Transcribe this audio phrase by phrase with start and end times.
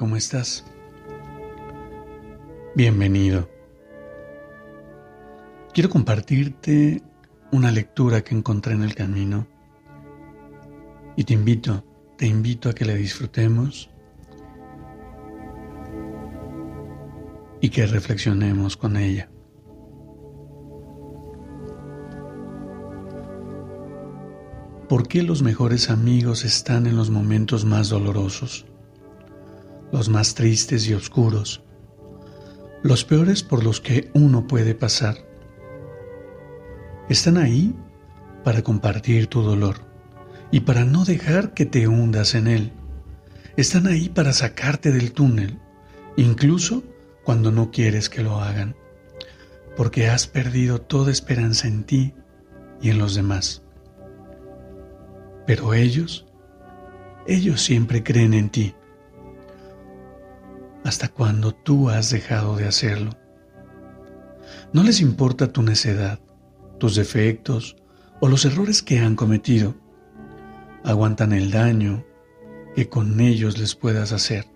[0.00, 0.64] ¿Cómo estás?
[2.74, 3.50] Bienvenido.
[5.74, 7.02] Quiero compartirte
[7.52, 9.46] una lectura que encontré en el camino
[11.16, 11.84] y te invito,
[12.16, 13.90] te invito a que la disfrutemos
[17.60, 19.30] y que reflexionemos con ella.
[24.88, 28.64] ¿Por qué los mejores amigos están en los momentos más dolorosos?
[29.92, 31.62] Los más tristes y oscuros,
[32.82, 35.16] los peores por los que uno puede pasar.
[37.08, 37.74] Están ahí
[38.44, 39.76] para compartir tu dolor
[40.50, 42.72] y para no dejar que te hundas en él.
[43.56, 45.58] Están ahí para sacarte del túnel,
[46.16, 46.82] incluso
[47.24, 48.76] cuando no quieres que lo hagan,
[49.76, 52.14] porque has perdido toda esperanza en ti
[52.80, 53.62] y en los demás.
[55.46, 56.26] Pero ellos,
[57.26, 58.74] ellos siempre creen en ti
[60.84, 63.12] hasta cuando tú has dejado de hacerlo.
[64.72, 66.20] No les importa tu necedad,
[66.78, 67.76] tus defectos
[68.20, 69.74] o los errores que han cometido.
[70.84, 72.04] Aguantan el daño
[72.74, 74.46] que con ellos les puedas hacer.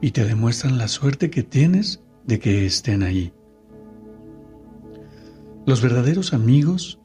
[0.00, 3.32] Y te demuestran la suerte que tienes de que estén ahí.
[5.64, 7.00] Los verdaderos amigos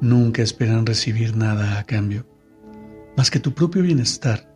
[0.00, 2.26] nunca esperan recibir nada a cambio,
[3.16, 4.54] más que tu propio bienestar.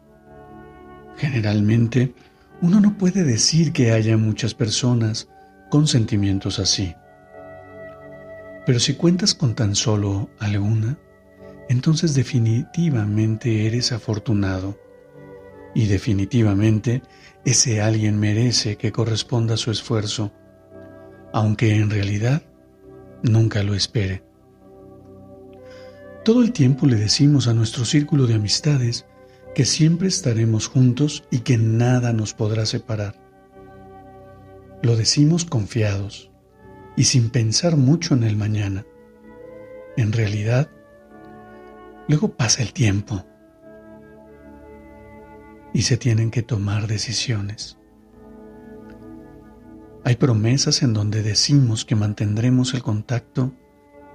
[1.17, 2.15] Generalmente,
[2.62, 5.28] uno no puede decir que haya muchas personas
[5.71, 6.94] con sentimientos así.
[8.66, 10.98] Pero si cuentas con tan solo alguna,
[11.69, 14.78] entonces definitivamente eres afortunado
[15.75, 17.03] y definitivamente
[17.44, 20.32] ese alguien merece que corresponda su esfuerzo,
[21.32, 22.42] aunque en realidad
[23.22, 24.22] nunca lo espere.
[26.25, 29.06] Todo el tiempo le decimos a nuestro círculo de amistades
[29.55, 33.15] que siempre estaremos juntos y que nada nos podrá separar.
[34.83, 36.31] Lo decimos confiados
[36.97, 38.87] y sin pensar mucho en el mañana.
[39.97, 40.71] En realidad,
[42.09, 43.25] luego pasa el tiempo
[45.72, 47.77] y se tienen que tomar decisiones.
[50.05, 53.53] Hay promesas en donde decimos que mantendremos el contacto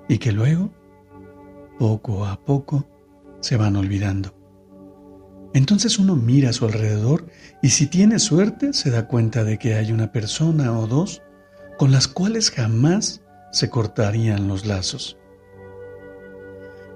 [0.07, 0.73] y que luego,
[1.77, 2.87] poco a poco,
[3.41, 4.44] se van olvidando.
[5.55, 7.27] Entonces uno mira a su alrededor
[7.61, 11.21] y si tiene suerte se da cuenta de que hay una persona o dos
[11.77, 13.21] con las cuales jamás
[13.53, 15.17] se cortarían los lazos.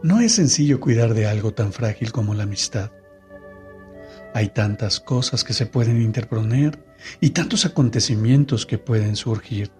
[0.04, 2.92] No es sencillo cuidar de algo tan frágil como la amistad.
[4.34, 6.84] Hay tantas cosas que se pueden interponer
[7.22, 9.72] y tantos acontecimientos que pueden surgir.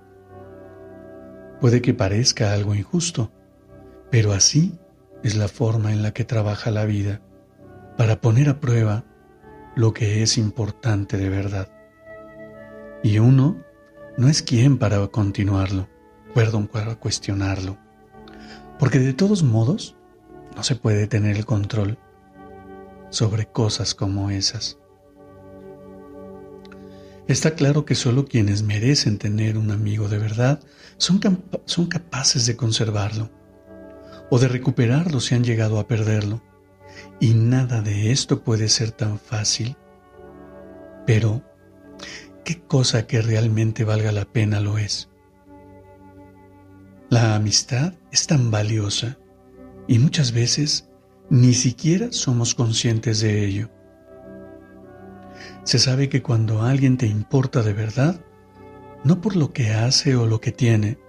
[1.60, 3.30] Puede que parezca algo injusto,
[4.10, 4.80] pero así
[5.22, 7.20] es la forma en la que trabaja la vida
[8.00, 9.04] para poner a prueba
[9.76, 11.70] lo que es importante de verdad.
[13.04, 13.62] Y uno
[14.18, 15.90] no es quien para continuarlo,
[16.34, 17.78] perdón, para cuestionarlo,
[18.80, 19.98] porque de todos modos
[20.56, 21.98] no se puede tener el control
[23.10, 24.78] sobre cosas como esas.
[27.28, 30.62] Está claro que solo quienes merecen tener un amigo de verdad
[30.96, 31.20] son,
[31.66, 33.30] son capaces de conservarlo
[34.30, 36.42] o de recuperarlo si han llegado a perderlo.
[37.20, 39.76] Y nada de esto puede ser tan fácil.
[41.06, 41.44] Pero,
[42.46, 45.10] ¿qué cosa que realmente valga la pena lo es?
[47.10, 49.18] La amistad es tan valiosa
[49.88, 50.88] y muchas veces
[51.30, 53.70] ni siquiera somos conscientes de ello.
[55.64, 58.24] Se sabe que cuando alguien te importa de verdad,
[59.04, 61.00] no por lo que hace o lo que tiene,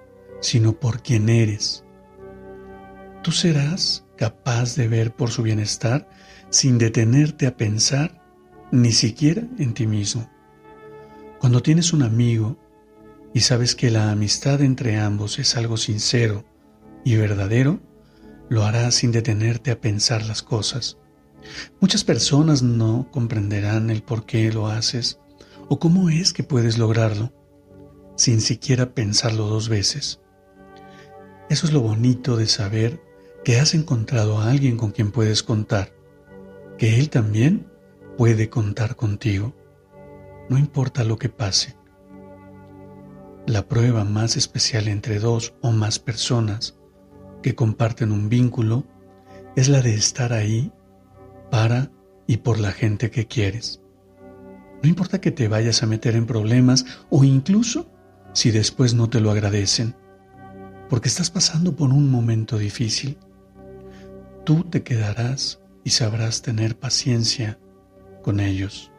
[0.40, 1.84] sino por quien eres.
[3.22, 6.06] Tú serás capaz de ver por su bienestar
[6.50, 8.22] sin detenerte a pensar
[8.70, 10.30] ni siquiera en ti mismo.
[11.40, 12.58] Cuando tienes un amigo
[13.32, 16.44] y sabes que la amistad entre ambos es algo sincero
[17.02, 17.80] y verdadero,
[18.50, 20.98] lo harás sin detenerte a pensar las cosas.
[21.80, 25.18] Muchas personas no comprenderán el por qué lo haces
[25.70, 27.32] o cómo es que puedes lograrlo
[28.16, 30.20] sin siquiera pensarlo dos veces.
[31.48, 33.09] Eso es lo bonito de saber
[33.44, 35.92] que has encontrado a alguien con quien puedes contar
[36.78, 37.70] que Él también
[38.16, 39.54] puede contar contigo,
[40.48, 41.76] no importa lo que pase.
[43.46, 46.78] La prueba más especial entre dos o más personas
[47.42, 48.84] que comparten un vínculo
[49.56, 50.72] es la de estar ahí
[51.50, 51.90] para
[52.26, 53.82] y por la gente que quieres.
[54.82, 57.90] No importa que te vayas a meter en problemas o incluso
[58.32, 59.96] si después no te lo agradecen,
[60.88, 63.18] porque estás pasando por un momento difícil.
[64.50, 67.60] Tú te quedarás y sabrás tener paciencia
[68.20, 68.90] con ellos.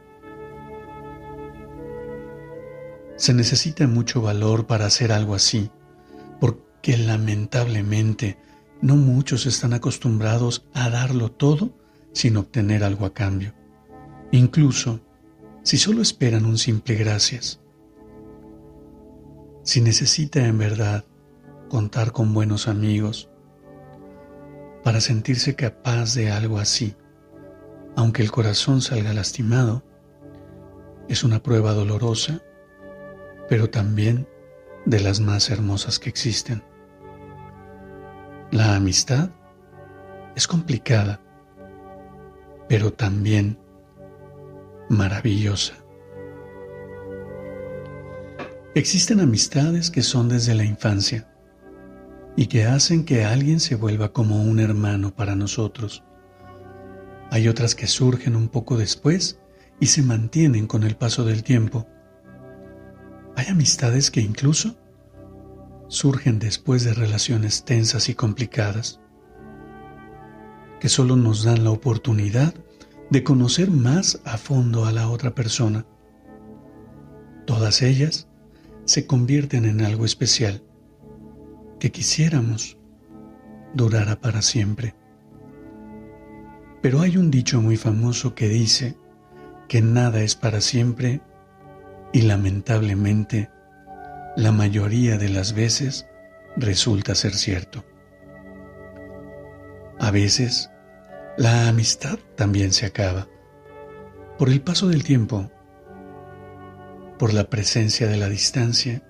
[3.18, 5.70] Se necesita mucho valor para hacer algo así,
[6.40, 8.38] porque lamentablemente
[8.82, 11.78] no muchos están acostumbrados a darlo todo
[12.14, 13.54] sin obtener algo a cambio,
[14.32, 15.02] incluso
[15.64, 17.60] si solo esperan un simple gracias.
[19.64, 21.04] Si necesita en verdad
[21.68, 23.28] contar con buenos amigos
[24.84, 26.96] para sentirse capaz de algo así,
[27.96, 29.84] aunque el corazón salga lastimado,
[31.08, 32.42] es una prueba dolorosa,
[33.50, 34.28] pero también
[34.86, 36.64] de las más hermosas que existen.
[38.52, 39.30] La amistad
[40.36, 41.22] es complicada,
[42.68, 43.60] pero también
[44.90, 45.76] maravillosa.
[48.74, 51.31] Existen amistades que son desde la infancia
[52.42, 56.04] y que hacen que alguien se vuelva como un hermano para nosotros.
[57.30, 59.40] Hay otras que surgen un poco después
[59.80, 61.86] y se mantienen con el paso del tiempo.
[63.36, 64.76] Hay amistades que incluso
[65.88, 69.00] surgen después de relaciones tensas y complicadas,
[70.80, 72.56] que solo nos dan la oportunidad
[73.12, 75.86] de conocer más a fondo a la otra persona.
[77.46, 78.28] Todas ellas
[78.86, 80.64] se convierten en algo especial
[81.82, 82.78] que quisiéramos
[83.74, 84.94] durara para siempre.
[86.84, 88.96] Pero hay un dicho muy famoso que dice
[89.68, 91.22] que nada es para siempre
[92.14, 93.50] y lamentablemente
[94.38, 96.06] la mayoría de las veces
[96.56, 97.84] resulta ser cierto.
[100.00, 100.70] A veces
[101.36, 103.28] la amistad también se acaba
[104.38, 105.50] por el paso del tiempo
[107.18, 109.02] por la presencia de la distancia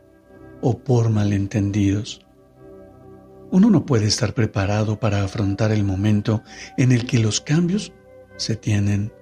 [0.62, 2.25] o por malentendidos.
[3.51, 6.42] Uno no puede estar preparado para afrontar el momento
[6.77, 7.94] en el que los cambios
[8.38, 9.13] se tienen,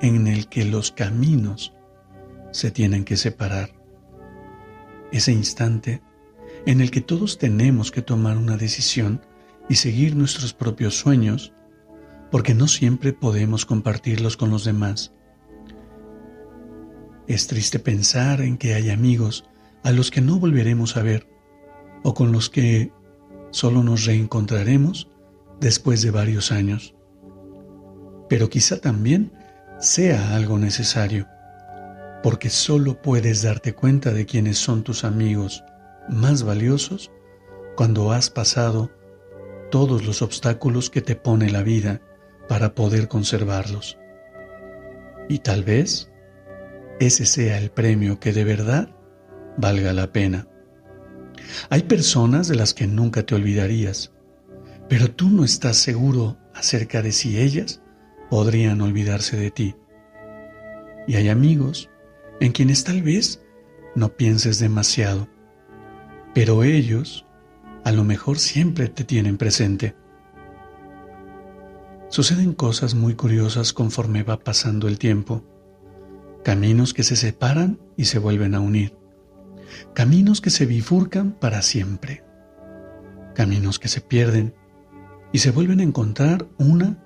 [0.00, 1.74] en el que los caminos
[2.52, 3.70] se tienen que separar.
[5.10, 6.02] Ese instante
[6.66, 9.22] en el que todos tenemos que tomar una decisión
[9.68, 11.52] y seguir nuestros propios sueños,
[12.30, 15.12] porque no siempre podemos compartirlos con los demás
[17.34, 19.44] es triste pensar en que hay amigos
[19.84, 21.28] a los que no volveremos a ver
[22.02, 22.92] o con los que
[23.50, 25.08] solo nos reencontraremos
[25.60, 26.94] después de varios años.
[28.28, 29.32] Pero quizá también
[29.78, 31.26] sea algo necesario,
[32.22, 35.64] porque solo puedes darte cuenta de quiénes son tus amigos
[36.08, 37.10] más valiosos
[37.76, 38.90] cuando has pasado
[39.70, 42.00] todos los obstáculos que te pone la vida
[42.48, 43.96] para poder conservarlos.
[45.28, 46.10] Y tal vez
[46.98, 48.90] ese sea el premio que de verdad
[49.56, 50.49] valga la pena.
[51.68, 54.12] Hay personas de las que nunca te olvidarías,
[54.88, 57.82] pero tú no estás seguro acerca de si ellas
[58.28, 59.74] podrían olvidarse de ti.
[61.06, 61.90] Y hay amigos
[62.40, 63.42] en quienes tal vez
[63.94, 65.28] no pienses demasiado,
[66.34, 67.26] pero ellos
[67.84, 69.96] a lo mejor siempre te tienen presente.
[72.08, 75.44] Suceden cosas muy curiosas conforme va pasando el tiempo
[76.42, 78.96] caminos que se separan y se vuelven a unir,
[79.94, 82.24] caminos que se bifurcan para siempre,
[83.34, 84.54] caminos que se pierden
[85.32, 87.02] y se vuelven a encontrar una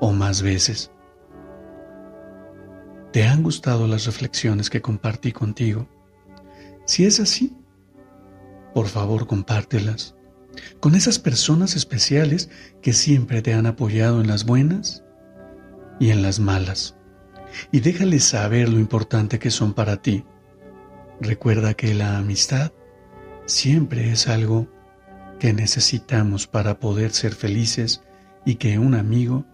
[0.00, 0.90] o más veces.
[3.12, 5.88] ¿Te han gustado las reflexiones que compartí contigo?
[6.84, 7.56] Si es así,
[8.74, 10.14] por favor compártelas
[10.80, 12.50] con esas personas especiales
[12.82, 15.04] que siempre te han apoyado en las buenas
[16.00, 16.98] y en las malas
[17.72, 20.24] y déjales saber lo importante que son para ti.
[21.20, 22.72] Recuerda que la amistad
[23.46, 24.68] siempre es algo
[25.40, 28.02] que necesitamos para poder ser felices
[28.44, 29.44] y que un amigo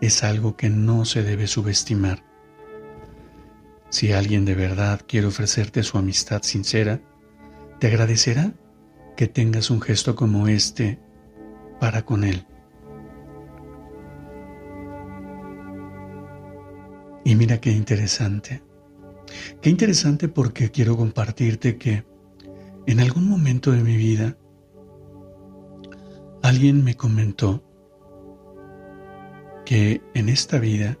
[0.00, 2.24] es algo que no se debe subestimar.
[3.88, 7.00] Si alguien de verdad quiere ofrecerte su amistad sincera,
[7.78, 8.52] te agradecerá
[9.16, 10.98] que tengas un gesto como este
[11.80, 12.46] para con él.
[17.24, 18.62] Y mira qué interesante.
[19.60, 22.04] Qué interesante porque quiero compartirte que
[22.86, 24.36] en algún momento de mi vida
[26.42, 27.62] alguien me comentó
[29.64, 30.98] que en esta vida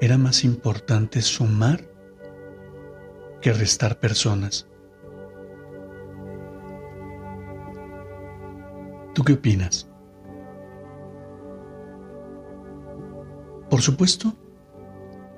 [0.00, 1.90] era más importante sumar
[3.40, 4.68] que restar personas.
[9.14, 9.88] ¿Tú qué opinas?
[13.70, 14.34] Por supuesto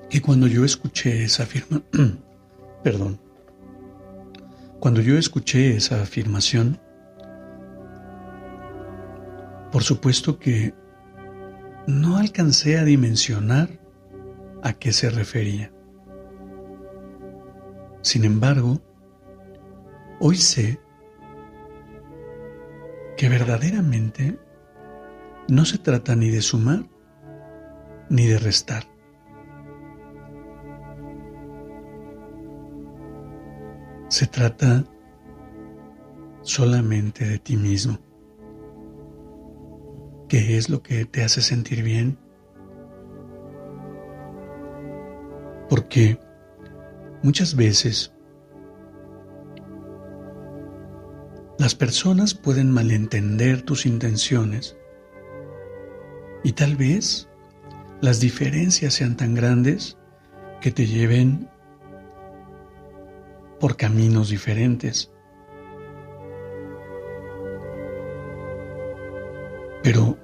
[0.09, 1.83] que cuando yo escuché esa afirmación,
[2.83, 3.19] perdón,
[4.79, 6.79] cuando yo escuché esa afirmación,
[9.71, 10.73] por supuesto que
[11.85, 13.69] no alcancé a dimensionar
[14.63, 15.71] a qué se refería.
[18.01, 18.81] Sin embargo,
[20.19, 20.79] hoy sé
[23.17, 24.39] que verdaderamente
[25.49, 26.85] no se trata ni de sumar
[28.09, 28.88] ni de restar.
[34.19, 34.83] Se trata
[36.41, 37.97] solamente de ti mismo.
[40.27, 42.17] ¿Qué es lo que te hace sentir bien?
[45.69, 46.19] Porque
[47.23, 48.13] muchas veces
[51.57, 54.75] las personas pueden malentender tus intenciones
[56.43, 57.29] y tal vez
[58.01, 59.97] las diferencias sean tan grandes
[60.59, 61.47] que te lleven
[63.59, 65.11] por caminos diferentes.
[69.83, 70.17] Pero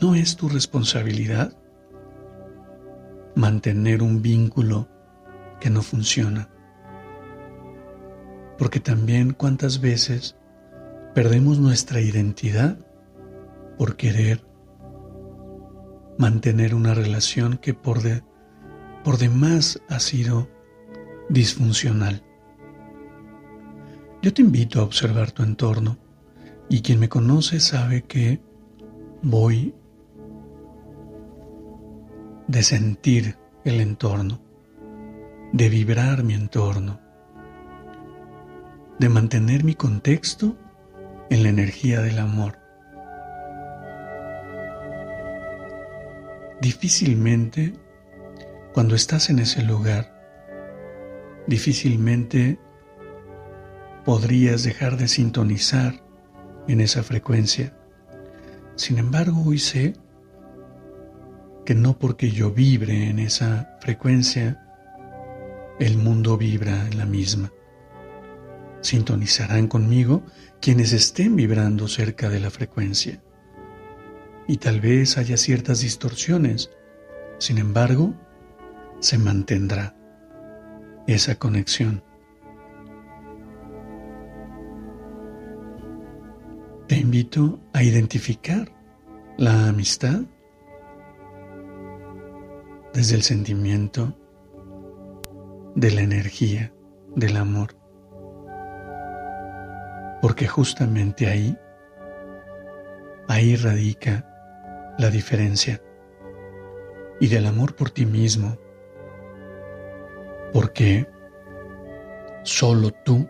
[0.00, 1.56] no es tu responsabilidad
[3.34, 4.88] mantener un vínculo
[5.60, 6.48] que no funciona.
[8.58, 10.36] Porque también cuántas veces
[11.14, 12.78] perdemos nuestra identidad
[13.78, 14.44] por querer
[16.18, 18.22] mantener una relación que por, de,
[19.04, 20.48] por demás ha sido
[21.28, 22.25] disfuncional.
[24.26, 25.98] Yo te invito a observar tu entorno
[26.68, 28.40] y quien me conoce sabe que
[29.22, 29.72] voy
[32.48, 34.40] de sentir el entorno,
[35.52, 36.98] de vibrar mi entorno,
[38.98, 40.56] de mantener mi contexto
[41.30, 42.58] en la energía del amor.
[46.60, 47.74] Difícilmente,
[48.74, 50.12] cuando estás en ese lugar,
[51.46, 52.58] difícilmente
[54.06, 56.00] podrías dejar de sintonizar
[56.68, 57.76] en esa frecuencia.
[58.76, 59.94] Sin embargo, hoy sé
[61.64, 64.62] que no porque yo vibre en esa frecuencia,
[65.80, 67.52] el mundo vibra en la misma.
[68.80, 70.22] Sintonizarán conmigo
[70.60, 73.20] quienes estén vibrando cerca de la frecuencia.
[74.46, 76.70] Y tal vez haya ciertas distorsiones,
[77.38, 78.14] sin embargo,
[79.00, 79.96] se mantendrá
[81.08, 82.05] esa conexión.
[86.86, 88.68] Te invito a identificar
[89.38, 90.20] la amistad
[92.94, 94.16] desde el sentimiento
[95.74, 96.72] de la energía
[97.16, 97.76] del amor.
[100.22, 101.58] Porque justamente ahí,
[103.26, 105.82] ahí radica la diferencia.
[107.18, 108.56] Y del amor por ti mismo.
[110.52, 111.08] Porque
[112.44, 113.28] solo tú,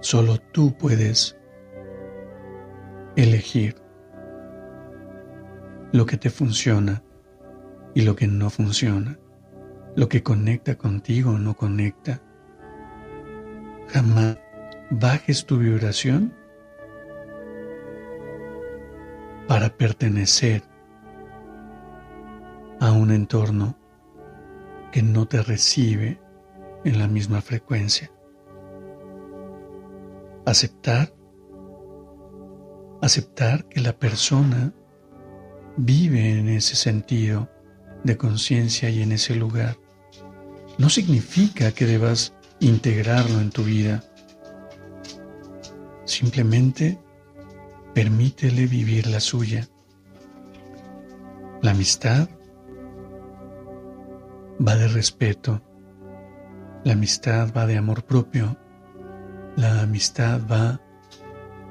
[0.00, 1.38] solo tú puedes
[3.16, 3.76] elegir
[5.92, 7.02] lo que te funciona
[7.94, 9.18] y lo que no funciona,
[9.94, 12.20] lo que conecta contigo o no conecta.
[13.88, 14.38] Jamás
[14.90, 16.34] bajes tu vibración
[19.46, 20.62] para pertenecer
[22.80, 23.76] a un entorno
[24.90, 26.20] que no te recibe
[26.84, 28.10] en la misma frecuencia.
[30.46, 31.14] Aceptar
[33.04, 34.72] aceptar que la persona
[35.76, 37.50] vive en ese sentido
[38.02, 39.76] de conciencia y en ese lugar.
[40.78, 44.02] No significa que debas integrarlo en tu vida.
[46.06, 46.98] Simplemente
[47.92, 49.68] permítele vivir la suya.
[51.60, 52.28] La amistad
[54.66, 55.62] va de respeto.
[56.84, 58.56] La amistad va de amor propio.
[59.56, 60.80] La amistad va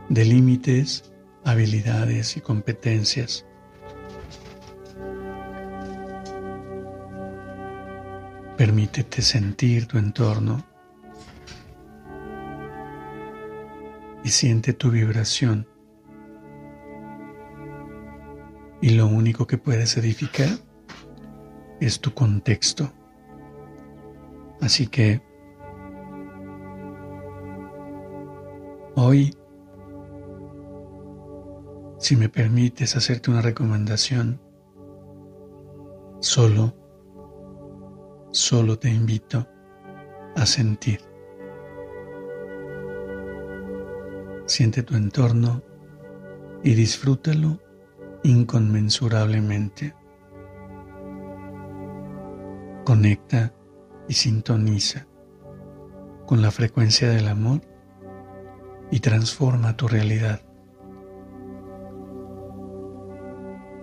[0.10, 1.13] de límites
[1.46, 3.46] habilidades y competencias.
[8.58, 10.64] Permítete sentir tu entorno
[14.24, 15.68] y siente tu vibración.
[18.82, 20.50] Y lo único que puedes edificar
[21.80, 22.94] es tu contexto.
[24.62, 25.22] Así que
[28.96, 29.36] hoy
[32.04, 34.42] si me permites hacerte una recomendación,
[36.20, 36.74] Solo,
[38.32, 39.46] solo te invito
[40.38, 41.00] a sentir.
[44.46, 45.62] Siente tu entorno
[46.64, 47.60] y disfrútalo
[48.24, 49.94] inconmensurablemente.
[52.86, 53.54] Conecta
[54.08, 55.08] y sintoniza
[56.26, 57.62] con la frecuencia del amor
[58.92, 60.53] y transforma tu realidad.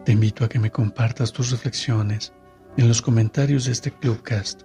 [0.05, 2.33] Te invito a que me compartas tus reflexiones
[2.77, 4.63] en los comentarios de este Clubcast.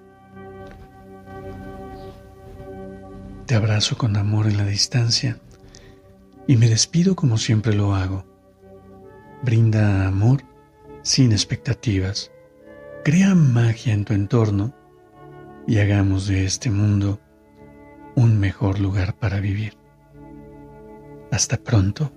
[3.46, 5.38] Te abrazo con amor en la distancia
[6.48, 8.26] y me despido como siempre lo hago.
[9.44, 10.42] Brinda amor
[11.02, 12.32] sin expectativas.
[13.04, 14.74] Crea magia en tu entorno
[15.68, 17.20] y hagamos de este mundo
[18.16, 19.78] un mejor lugar para vivir.
[21.32, 22.12] Hasta pronto.